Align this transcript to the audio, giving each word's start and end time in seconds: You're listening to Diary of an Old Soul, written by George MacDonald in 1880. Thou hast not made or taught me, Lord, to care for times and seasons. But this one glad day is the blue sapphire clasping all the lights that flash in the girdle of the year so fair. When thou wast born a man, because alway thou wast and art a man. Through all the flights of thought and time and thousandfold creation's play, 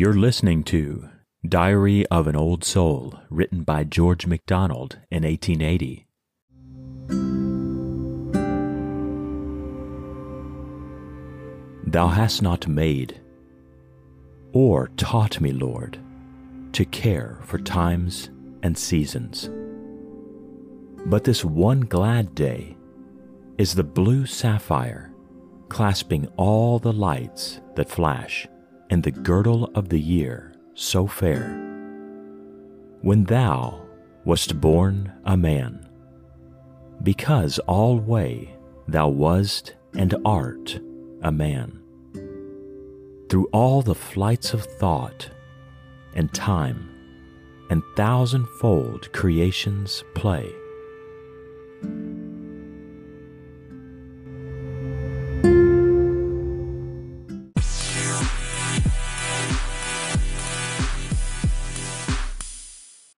You're 0.00 0.14
listening 0.14 0.64
to 0.64 1.10
Diary 1.46 2.06
of 2.06 2.26
an 2.26 2.34
Old 2.34 2.64
Soul, 2.64 3.20
written 3.28 3.64
by 3.64 3.84
George 3.84 4.26
MacDonald 4.26 4.96
in 5.10 5.24
1880. 5.24 6.06
Thou 11.86 12.06
hast 12.06 12.40
not 12.40 12.66
made 12.66 13.20
or 14.54 14.88
taught 14.96 15.38
me, 15.38 15.52
Lord, 15.52 15.98
to 16.72 16.86
care 16.86 17.38
for 17.42 17.58
times 17.58 18.30
and 18.62 18.78
seasons. 18.78 19.50
But 21.04 21.24
this 21.24 21.44
one 21.44 21.82
glad 21.82 22.34
day 22.34 22.74
is 23.58 23.74
the 23.74 23.84
blue 23.84 24.24
sapphire 24.24 25.12
clasping 25.68 26.26
all 26.38 26.78
the 26.78 26.94
lights 26.94 27.60
that 27.76 27.90
flash 27.90 28.48
in 28.90 29.00
the 29.00 29.10
girdle 29.10 29.70
of 29.74 29.88
the 29.88 30.00
year 30.00 30.52
so 30.74 31.06
fair. 31.06 31.56
When 33.02 33.24
thou 33.24 33.80
wast 34.24 34.60
born 34.60 35.12
a 35.24 35.36
man, 35.36 35.88
because 37.02 37.58
alway 37.60 38.54
thou 38.86 39.08
wast 39.08 39.74
and 39.94 40.14
art 40.24 40.78
a 41.22 41.32
man. 41.32 41.80
Through 43.28 43.48
all 43.52 43.80
the 43.80 43.94
flights 43.94 44.52
of 44.52 44.64
thought 44.64 45.30
and 46.14 46.32
time 46.34 46.90
and 47.70 47.82
thousandfold 47.96 49.12
creation's 49.12 50.02
play, 50.14 50.52